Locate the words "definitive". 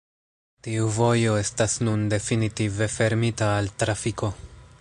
2.15-2.91